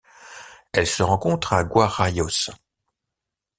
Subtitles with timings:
[0.73, 2.49] Elle se rencontre à Guarayos.